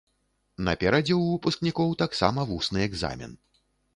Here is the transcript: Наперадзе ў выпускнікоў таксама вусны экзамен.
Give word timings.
Наперадзе 0.67 1.13
ў 1.17 1.21
выпускнікоў 1.33 1.93
таксама 2.03 2.45
вусны 2.53 2.79
экзамен. 2.89 3.37